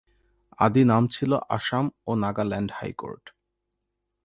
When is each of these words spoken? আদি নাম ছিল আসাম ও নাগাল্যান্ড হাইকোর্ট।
আদি 0.59 0.83
নাম 0.91 1.03
ছিল 1.07 1.31
আসাম 1.57 1.85
ও 2.07 2.11
নাগাল্যান্ড 2.23 2.69
হাইকোর্ট। 2.77 3.23